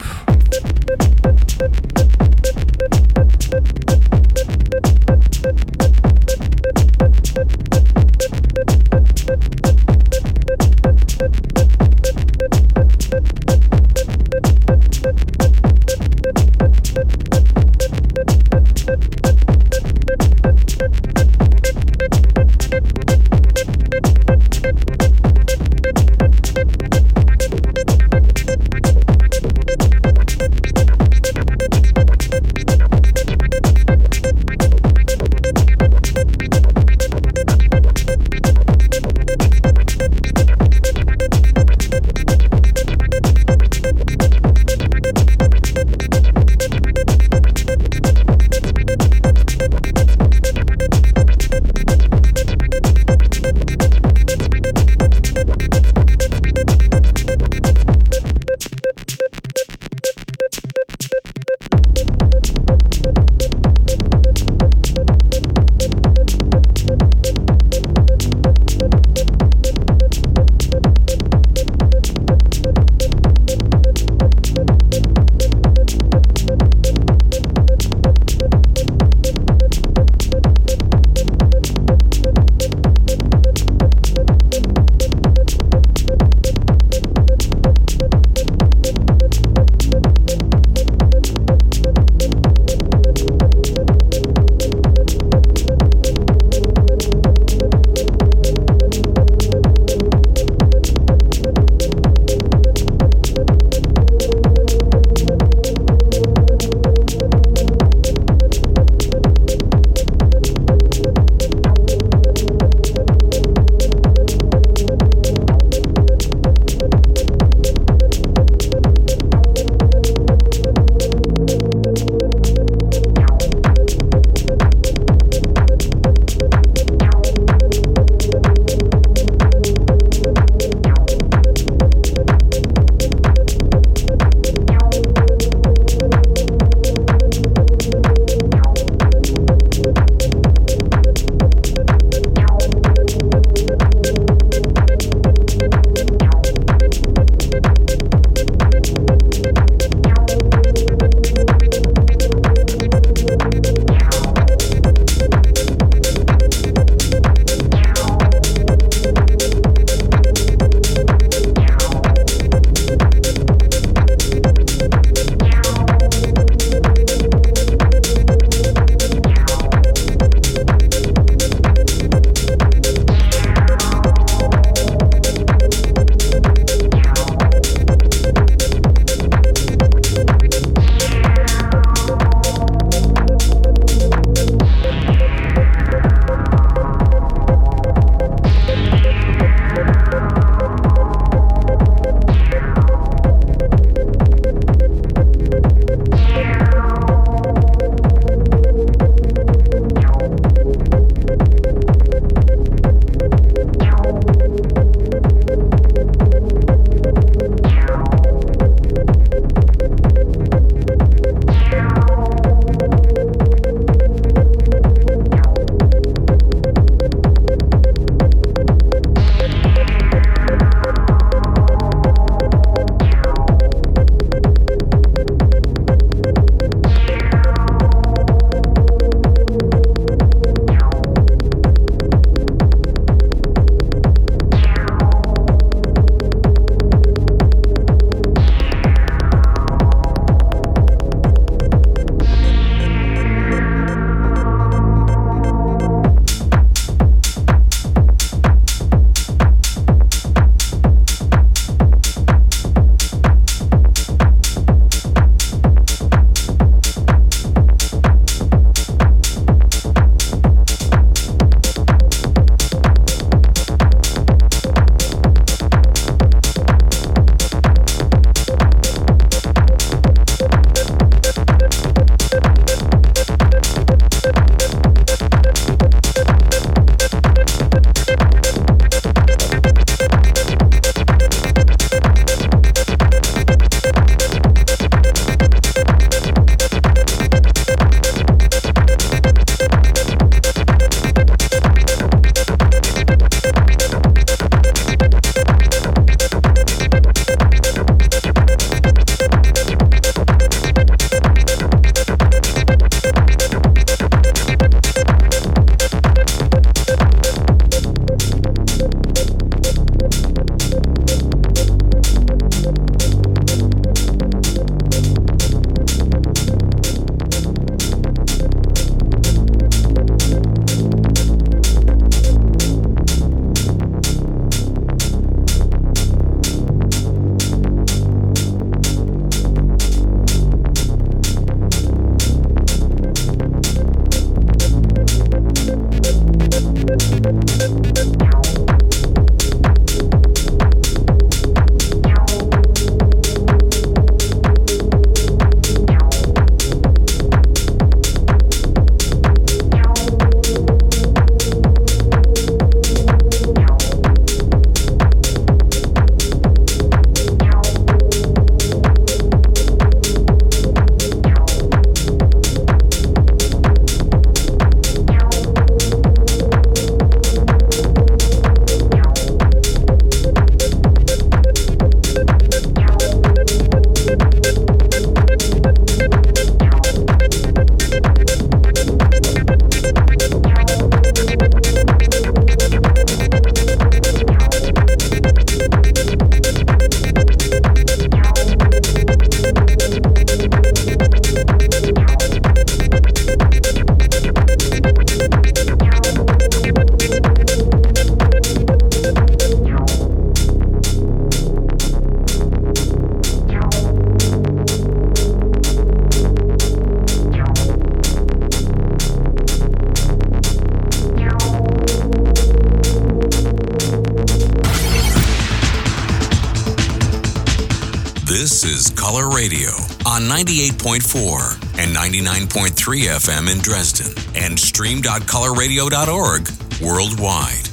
98.4 420.35 421.79
and 421.79 421.95
99.3 421.95 422.71
FM 423.07 423.49
in 423.49 423.59
Dresden 423.59 424.13
and 424.35 424.59
stream.colorradio.org 424.59 426.49
worldwide. 426.81 427.69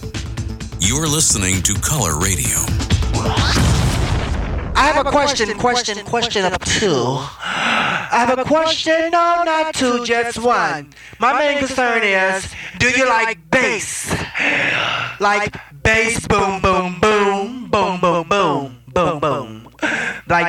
You're 0.79 1.09
listening 1.09 1.61
to 1.63 1.75
Color 1.75 2.21
Radio. 2.21 2.55
I 4.77 4.93
have 4.95 5.05
a 5.05 5.11
question, 5.11 5.59
question, 5.59 6.07
question 6.07 6.45
of 6.45 6.57
two. 6.61 6.95
I 6.95 8.25
have 8.29 8.39
a 8.39 8.45
question, 8.45 9.11
no, 9.11 9.43
not 9.45 9.75
two, 9.75 10.05
just 10.05 10.39
one. 10.39 10.93
My 11.19 11.37
main 11.37 11.59
concern 11.59 12.05
is, 12.05 12.49
do 12.79 12.89
you 12.91 13.09
like 13.09 13.51
bass? 13.51 14.09
Like 15.19 15.57
bass, 15.83 16.25
boom, 16.29 16.52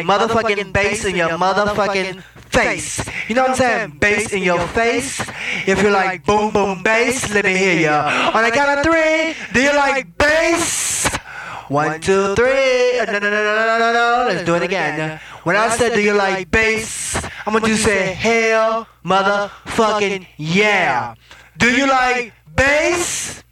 Like 0.04 0.22
motherfucking 0.22 0.74
bass 0.74 1.06
in 1.06 1.16
your 1.16 1.30
motherfucking 1.30 2.22
face. 2.52 3.00
You 3.28 3.36
know 3.36 3.44
what 3.44 3.52
I'm 3.52 3.56
saying? 3.58 3.98
Bass 4.00 4.34
in 4.34 4.44
your 4.44 4.60
face. 4.68 5.20
If 5.68 5.82
you 5.82 5.90
like 5.90 6.26
boom, 6.26 6.52
boom, 6.52 6.84
bass, 6.84 7.34
let 7.34 7.46
me 7.46 7.56
hear 7.58 7.80
ya. 7.80 8.32
On 8.34 8.44
the 8.44 8.52
count 8.52 8.80
of 8.80 8.86
three, 8.86 9.36
do 9.54 9.62
you 9.62 9.76
like 9.76 10.18
bass? 10.18 11.08
One, 11.70 12.02
two, 12.02 12.36
three. 12.36 13.00
Uh, 13.00 13.06
No, 13.06 13.20
no, 13.20 13.30
no, 13.30 13.42
no, 13.44 13.80
no, 13.80 13.94
no. 13.94 14.26
Let's 14.28 14.46
do 14.46 14.56
it 14.56 14.64
again. 14.64 15.20
When 15.44 15.56
I 15.56 15.70
said, 15.70 15.94
do 15.94 16.02
you 16.02 16.14
like 16.14 16.52
bass? 16.52 17.16
I'm 17.46 17.54
going 17.54 17.64
to 17.66 17.78
say, 17.78 18.14
hell, 18.14 18.88
motherfucking 19.04 20.28
yeah. 20.38 21.16
Do 21.58 21.72
you 21.72 21.88
like 21.88 22.34
bass? 22.56 23.44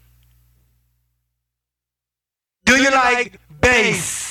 Do 2.65 2.75
you 2.77 2.91
like 2.91 3.39
bass? 3.59 4.30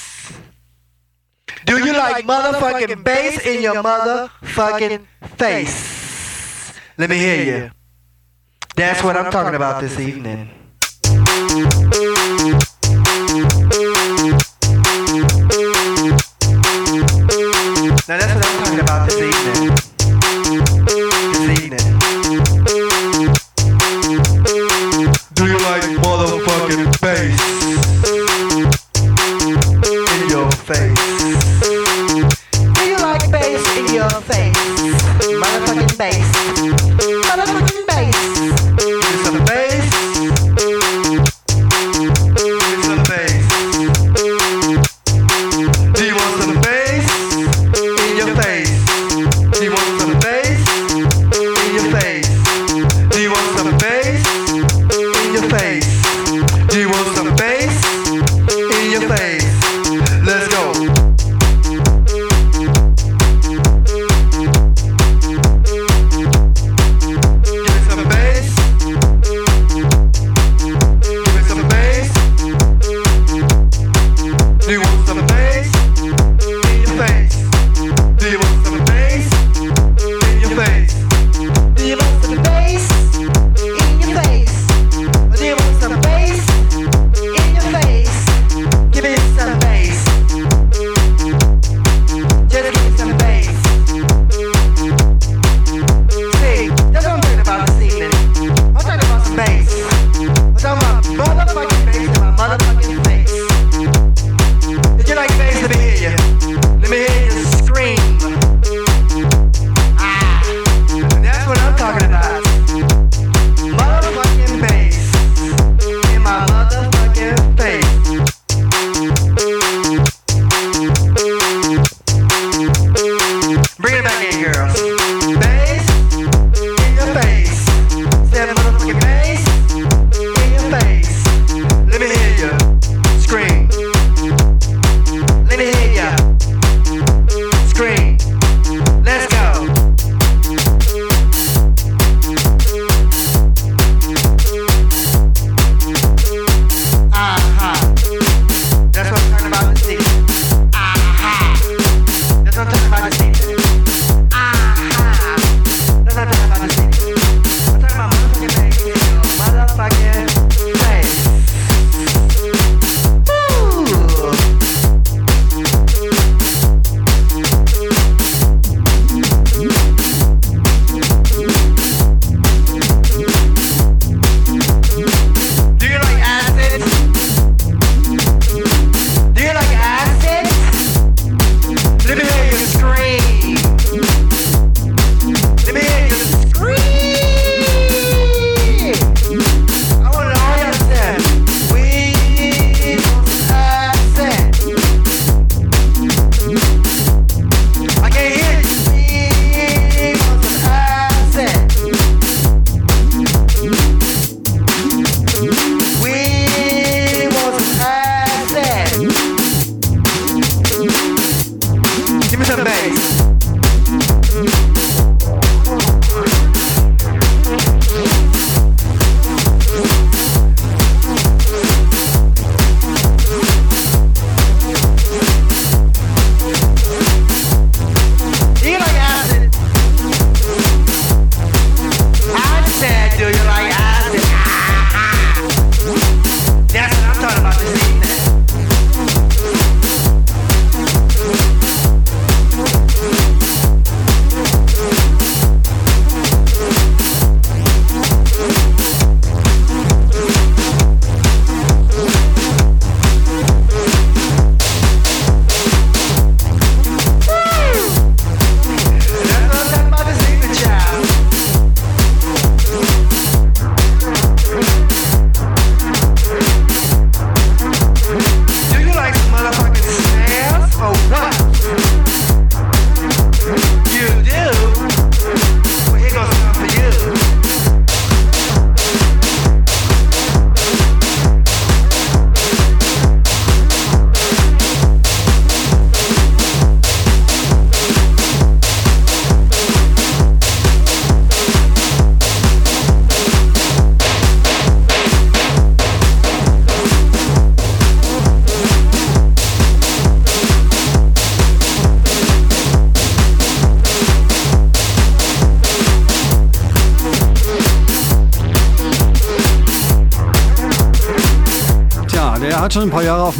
Do 1.66 1.84
you 1.84 1.92
like 1.92 2.24
motherfucking 2.24 3.04
bass 3.04 3.44
in 3.46 3.62
your 3.62 3.82
motherfucking 3.82 5.06
face? 5.36 6.74
Let 6.98 7.10
me 7.10 7.16
hear 7.16 7.44
you. 7.44 7.70
That's 8.76 9.02
what 9.02 9.16
I'm 9.16 9.30
talking 9.30 9.54
about 9.54 9.80
this 9.80 9.98
evening. 9.98 10.59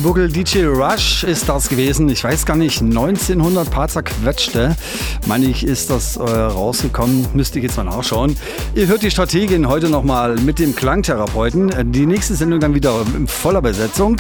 Buckel. 0.03 0.29
DJ 0.29 0.65
Rush 0.65 1.25
ist 1.25 1.49
das 1.49 1.69
gewesen. 1.69 2.09
Ich 2.09 2.23
weiß 2.23 2.47
gar 2.47 2.57
nicht, 2.57 2.81
1900 2.81 3.71
paar 3.71 3.89
zerquetschte. 3.89 4.77
Meine 5.27 5.47
ich, 5.47 5.65
ist 5.65 5.91
das 5.91 6.17
äh, 6.17 6.23
rausgekommen. 6.23 7.27
Müsste 7.35 7.59
ich 7.59 7.65
jetzt 7.65 7.77
mal 7.77 7.85
nachschauen. 7.85 8.37
Ihr 8.75 8.87
hört 8.87 9.03
die 9.03 9.11
Strategin 9.11 9.69
heute 9.69 9.89
nochmal 9.89 10.37
mit 10.37 10.59
dem 10.59 10.75
Klangtherapeuten. 10.75 11.93
Die 11.93 12.07
nächste 12.07 12.35
Sendung 12.35 12.61
dann 12.61 12.75
wieder 12.75 13.05
in 13.17 13.27
voller 13.27 13.63
Besetzung. 13.63 14.17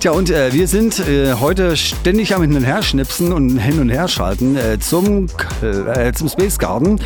Tja, 0.00 0.12
und 0.12 0.30
äh, 0.30 0.52
wir 0.52 0.68
sind 0.68 0.98
äh, 1.00 1.34
heute 1.34 1.76
ständig 1.76 2.34
am 2.34 2.42
Hin- 2.42 2.56
und 2.56 2.64
Herschnipsen 2.64 3.32
und 3.32 3.58
Hin- 3.58 3.80
und 3.80 3.90
Herschalten 3.90 4.56
äh, 4.56 4.78
zum, 4.78 5.26
äh, 5.62 6.12
zum 6.12 6.28
Space 6.28 6.58
Garden. 6.58 7.00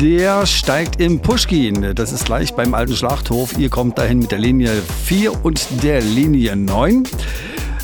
Der 0.00 0.46
steigt 0.46 1.00
im 1.00 1.20
Pushkin. 1.20 1.94
Das 1.94 2.12
ist 2.12 2.24
gleich 2.24 2.54
beim 2.54 2.74
alten 2.74 2.94
Schlachthof. 2.94 3.58
Ihr 3.58 3.70
kommt 3.70 3.98
dahin 3.98 4.20
mit 4.20 4.30
der 4.30 4.38
Linie 4.38 4.70
4 5.04 5.44
und 5.44 5.82
der 5.82 6.00
Linie 6.00 6.54
9. 6.54 7.04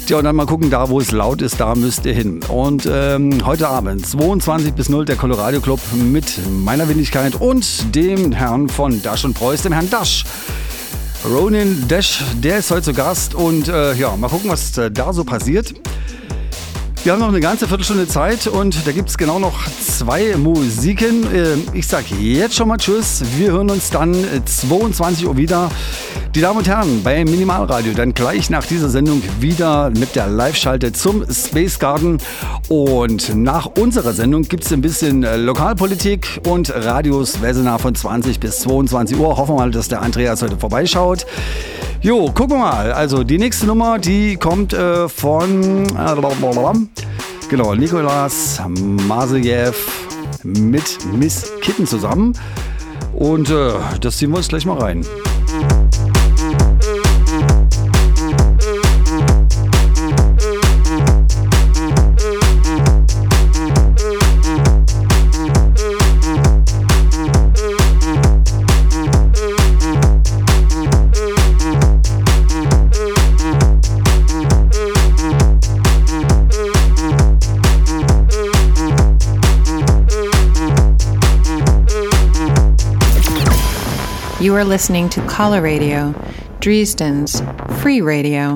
Ja, 0.08 0.18
und 0.18 0.24
dann 0.24 0.36
mal 0.36 0.46
gucken, 0.46 0.70
da 0.70 0.88
wo 0.88 1.00
es 1.00 1.10
laut 1.10 1.42
ist, 1.42 1.58
da 1.58 1.74
müsst 1.74 2.06
ihr 2.06 2.14
hin. 2.14 2.38
Und 2.48 2.88
ähm, 2.88 3.44
heute 3.44 3.66
Abend 3.66 4.06
22 4.06 4.72
bis 4.72 4.88
0 4.88 5.04
der 5.04 5.16
Colorado 5.16 5.60
Club 5.60 5.80
mit 5.94 6.38
meiner 6.48 6.88
Wendigkeit 6.88 7.34
und 7.34 7.92
dem 7.92 8.30
Herrn 8.30 8.68
von 8.68 9.02
Dash 9.02 9.24
und 9.24 9.34
Preuß, 9.34 9.62
dem 9.62 9.72
Herrn 9.72 9.90
Dash. 9.90 10.24
Ronin 11.28 11.88
Dash, 11.88 12.22
der 12.36 12.58
ist 12.58 12.70
heute 12.70 12.82
zu 12.82 12.92
Gast 12.92 13.34
und 13.34 13.66
äh, 13.66 13.94
ja, 13.94 14.16
mal 14.16 14.28
gucken, 14.28 14.48
was 14.48 14.78
äh, 14.78 14.92
da 14.92 15.12
so 15.12 15.24
passiert. 15.24 15.74
Wir 17.06 17.12
haben 17.12 17.20
noch 17.20 17.28
eine 17.28 17.38
ganze 17.38 17.68
Viertelstunde 17.68 18.08
Zeit 18.08 18.48
und 18.48 18.84
da 18.84 18.90
gibt 18.90 19.08
es 19.10 19.16
genau 19.16 19.38
noch 19.38 19.70
zwei 19.70 20.34
Musiken. 20.36 21.22
Äh, 21.32 21.54
Ich 21.72 21.86
sage 21.86 22.06
jetzt 22.16 22.56
schon 22.56 22.66
mal 22.66 22.78
Tschüss. 22.78 23.22
Wir 23.36 23.52
hören 23.52 23.70
uns 23.70 23.90
dann 23.90 24.12
äh, 24.12 24.44
22 24.44 25.28
Uhr 25.28 25.36
wieder. 25.36 25.70
Die 26.34 26.40
Damen 26.40 26.58
und 26.58 26.66
Herren, 26.66 27.04
bei 27.04 27.24
Minimalradio 27.24 27.92
dann 27.92 28.12
gleich 28.12 28.50
nach 28.50 28.66
dieser 28.66 28.88
Sendung 28.88 29.22
wieder 29.38 29.90
mit 29.90 30.16
der 30.16 30.26
Live-Schalte 30.26 30.92
zum 30.92 31.24
Space 31.32 31.78
Garden. 31.78 32.18
Und 32.68 33.36
nach 33.36 33.66
unserer 33.66 34.12
Sendung 34.12 34.42
gibt 34.42 34.64
es 34.64 34.72
ein 34.72 34.80
bisschen 34.80 35.22
äh, 35.22 35.36
Lokalpolitik 35.36 36.40
und 36.48 36.74
Radios 36.74 37.40
Wesenar 37.40 37.78
von 37.78 37.94
20 37.94 38.40
bis 38.40 38.58
22 38.62 39.16
Uhr. 39.16 39.36
Hoffen 39.36 39.54
wir 39.54 39.60
mal, 39.60 39.70
dass 39.70 39.86
der 39.86 40.02
Andreas 40.02 40.42
heute 40.42 40.56
vorbeischaut. 40.56 41.24
Jo, 42.06 42.30
gucken 42.30 42.50
wir 42.50 42.58
mal. 42.58 42.92
Also 42.92 43.24
die 43.24 43.36
nächste 43.36 43.66
Nummer, 43.66 43.98
die 43.98 44.36
kommt 44.36 44.72
äh, 44.72 45.08
von 45.08 45.84
genau 47.48 47.74
Nikolas 47.74 48.62
Masejew 49.08 49.72
mit 50.44 50.98
Miss 51.12 51.52
Kitten 51.60 51.84
zusammen. 51.84 52.32
Und 53.12 53.50
äh, 53.50 53.72
das 54.00 54.18
ziehen 54.18 54.30
wir 54.30 54.36
uns 54.36 54.46
gleich 54.46 54.64
mal 54.64 54.78
rein. 54.78 55.04
You 84.56 84.62
are 84.62 84.64
listening 84.64 85.10
to 85.10 85.20
Collar 85.26 85.60
Radio, 85.60 86.14
Dresden's 86.60 87.42
free 87.82 88.00
radio. 88.00 88.54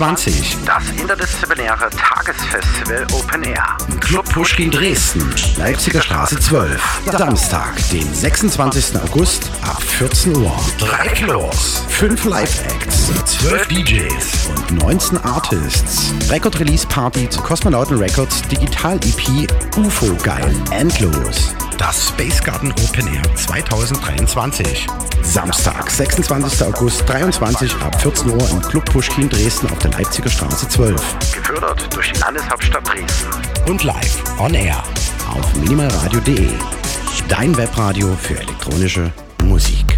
2023. 0.00 0.56
das 0.64 0.82
interdisziplinäre 0.98 1.90
Tagesfestival 1.90 3.06
Open 3.12 3.42
Air. 3.42 3.76
Club 4.00 4.24
Pushkin 4.32 4.70
Dresden, 4.70 5.34
Leipziger 5.58 6.00
Straße 6.00 6.40
12. 6.40 7.02
Samstag, 7.18 7.76
den 7.92 8.14
26. 8.14 8.96
August 8.98 9.50
ab 9.60 9.82
14 9.82 10.36
Uhr. 10.36 10.58
Drei 10.78 11.06
Klos, 11.08 11.84
fünf 11.88 12.24
Live-Acts, 12.24 13.10
12 13.42 13.68
DJs 13.68 14.46
und 14.56 14.82
19 14.82 15.18
Artists. 15.18 16.14
Record-Release-Party 16.30 17.28
zu 17.28 17.42
Kosmonauten 17.42 17.98
Records 17.98 18.40
Digital-EP 18.48 19.50
UFO 19.76 20.16
Geil 20.22 20.54
Endlos. 20.70 21.54
Das 21.80 22.08
Space 22.08 22.42
Garden 22.42 22.72
Open 22.72 23.06
Air 23.06 23.22
2023. 23.36 24.86
Samstag, 25.22 25.90
26. 25.90 26.66
August 26.66 27.08
23 27.08 27.74
ab 27.76 27.98
14 28.02 28.28
Uhr 28.28 28.50
im 28.50 28.60
Club 28.60 28.84
Pushkin 28.84 29.30
Dresden 29.30 29.66
auf 29.70 29.78
der 29.78 29.92
Leipziger 29.92 30.28
Straße 30.28 30.68
12. 30.68 31.32
Gefördert 31.32 31.88
durch 31.94 32.12
die 32.12 32.20
Landeshauptstadt 32.20 32.86
Dresden. 32.86 33.30
Und 33.66 33.82
live 33.82 34.22
on 34.38 34.52
air 34.52 34.76
auf 35.30 35.56
minimalradio.de. 35.56 36.50
Dein 37.28 37.56
Webradio 37.56 38.14
für 38.14 38.38
elektronische 38.38 39.10
Musik. 39.44 39.89